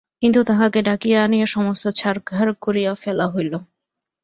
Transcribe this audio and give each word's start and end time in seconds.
কিন্তু 0.21 0.39
তাহাকে 0.43 0.79
ডাকিয়া 0.81 1.19
আনিয়া 1.23 1.47
সমস্ত 1.47 1.85
ছারখার 1.99 2.47
করিয়া 2.61 2.91
ফেলা 2.95 3.25
হইল। 3.27 3.53